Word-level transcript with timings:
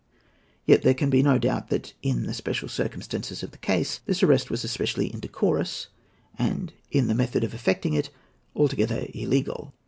Yet 0.65 0.81
there 0.81 0.95
can 0.95 1.11
be 1.11 1.21
no 1.21 1.37
doubt 1.37 1.69
that, 1.69 1.93
in 2.01 2.25
the 2.25 2.33
special 2.33 2.67
circumstances 2.67 3.43
of 3.43 3.51
the 3.51 3.59
case, 3.59 3.99
this 4.07 4.23
arrest 4.23 4.49
was 4.49 4.63
especially 4.63 5.13
indecorous, 5.13 5.89
and, 6.39 6.73
in 6.89 7.05
the 7.05 7.13
method 7.13 7.43
of 7.43 7.53
effecting 7.53 7.93
it, 7.93 8.09
altogether 8.55 9.05
illegal. 9.13 9.75